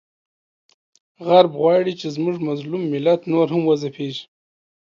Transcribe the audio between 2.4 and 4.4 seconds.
مظلوم ملت نور هم وځپیږي،